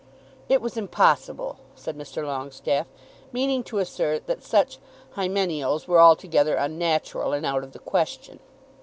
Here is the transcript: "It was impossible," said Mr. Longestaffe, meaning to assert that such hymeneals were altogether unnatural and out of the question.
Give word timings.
"It 0.49 0.63
was 0.63 0.77
impossible," 0.77 1.57
said 1.75 1.95
Mr. 1.95 2.25
Longestaffe, 2.25 2.87
meaning 3.31 3.61
to 3.65 3.77
assert 3.77 4.25
that 4.25 4.41
such 4.41 4.79
hymeneals 5.11 5.87
were 5.87 6.01
altogether 6.01 6.55
unnatural 6.55 7.33
and 7.33 7.45
out 7.45 7.63
of 7.63 7.73
the 7.73 7.77
question. 7.77 8.39